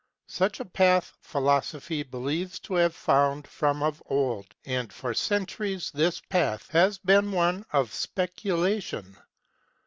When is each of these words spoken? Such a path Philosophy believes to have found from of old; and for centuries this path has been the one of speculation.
Such 0.25 0.59
a 0.59 0.65
path 0.65 1.13
Philosophy 1.21 2.01
believes 2.01 2.57
to 2.61 2.73
have 2.73 2.95
found 2.95 3.45
from 3.47 3.83
of 3.83 4.01
old; 4.07 4.47
and 4.65 4.91
for 4.91 5.13
centuries 5.13 5.91
this 5.91 6.19
path 6.21 6.67
has 6.71 6.97
been 6.97 7.29
the 7.29 7.37
one 7.37 7.65
of 7.71 7.93
speculation. 7.93 9.15